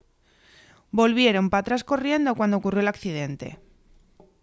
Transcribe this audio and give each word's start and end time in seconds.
volvieron 0.99 1.45
p'atrás 1.51 1.85
corriendo 1.91 2.37
cuando 2.37 2.57
ocurrió 2.59 2.81
l’accidente 2.85 3.47